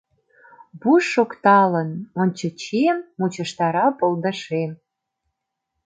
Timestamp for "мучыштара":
3.19-3.85